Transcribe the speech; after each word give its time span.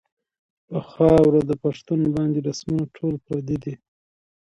پۀ 0.67 0.79
خاؤره 0.89 1.41
د 1.49 1.51
پښتون 1.63 2.01
باندې 2.15 2.39
رسمونه 2.47 2.85
ټول 2.95 3.13
پردي 3.25 3.57
دي 3.63 3.73